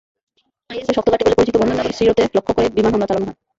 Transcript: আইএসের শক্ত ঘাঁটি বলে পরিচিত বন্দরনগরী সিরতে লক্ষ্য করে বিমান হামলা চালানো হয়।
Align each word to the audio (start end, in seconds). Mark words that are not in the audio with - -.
আইএসের 0.69 0.95
শক্ত 0.95 1.07
ঘাঁটি 1.11 1.23
বলে 1.25 1.37
পরিচিত 1.37 1.55
বন্দরনগরী 1.57 1.93
সিরতে 1.97 2.23
লক্ষ্য 2.35 2.51
করে 2.53 2.67
বিমান 2.75 2.91
হামলা 2.93 3.07
চালানো 3.09 3.25
হয়। 3.25 3.37